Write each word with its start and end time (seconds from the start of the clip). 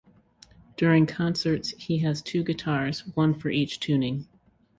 During 0.77 1.05
concerts, 1.05 1.75
he 1.77 1.99
has 1.99 2.23
two 2.23 2.43
guitars- 2.43 3.01
one 3.15 3.35
for 3.35 3.49
each 3.51 3.79
tuning. 3.79 4.27